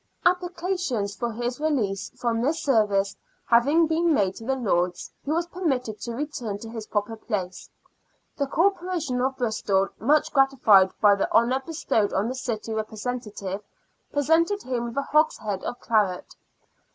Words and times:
Applications 0.25 1.15
for 1.15 1.31
his 1.31 1.59
release 1.59 2.09
from 2.17 2.41
this 2.41 2.59
service 2.63 3.15
having 3.45 3.85
been 3.85 4.11
made 4.15 4.33
to 4.37 4.43
the 4.43 4.55
Lords, 4.55 5.11
he 5.23 5.29
was 5.31 5.45
permitted 5.45 5.99
to 6.01 6.15
return 6.15 6.57
to 6.57 6.69
his 6.69 6.87
proper 6.87 7.15
place. 7.15 7.69
The 8.35 8.47
Corporation 8.47 9.21
of 9.21 9.37
Bristol, 9.37 9.89
much 9.99 10.33
gratified 10.33 10.89
by 11.01 11.13
the 11.13 11.31
honour 11.31 11.61
bestowed 11.63 12.13
on 12.13 12.29
the 12.29 12.33
city 12.33 12.73
representative, 12.73 13.61
presented 14.11 14.63
him 14.63 14.85
with 14.85 14.97
a 14.97 15.03
hogshead 15.03 15.63
of 15.63 15.79
claret. 15.79 16.35